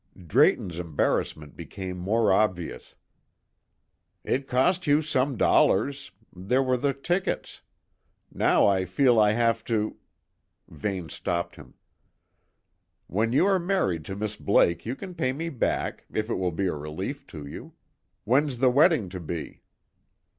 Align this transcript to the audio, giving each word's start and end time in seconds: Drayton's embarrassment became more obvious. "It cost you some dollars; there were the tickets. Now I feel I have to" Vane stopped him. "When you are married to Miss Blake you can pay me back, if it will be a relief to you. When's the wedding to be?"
Drayton's 0.25 0.79
embarrassment 0.79 1.55
became 1.55 1.95
more 1.99 2.33
obvious. 2.33 2.95
"It 4.23 4.47
cost 4.47 4.87
you 4.87 5.03
some 5.03 5.37
dollars; 5.37 6.09
there 6.35 6.63
were 6.63 6.75
the 6.77 6.91
tickets. 6.91 7.61
Now 8.33 8.65
I 8.65 8.83
feel 8.83 9.19
I 9.19 9.33
have 9.33 9.63
to" 9.65 9.97
Vane 10.67 11.09
stopped 11.09 11.55
him. 11.55 11.75
"When 13.05 13.31
you 13.31 13.45
are 13.45 13.59
married 13.59 14.03
to 14.05 14.15
Miss 14.15 14.35
Blake 14.37 14.87
you 14.87 14.95
can 14.95 15.13
pay 15.13 15.33
me 15.33 15.49
back, 15.49 16.05
if 16.11 16.31
it 16.31 16.35
will 16.39 16.49
be 16.51 16.65
a 16.65 16.73
relief 16.73 17.27
to 17.27 17.45
you. 17.45 17.73
When's 18.23 18.57
the 18.57 18.71
wedding 18.71 19.07
to 19.09 19.19
be?" 19.19 19.61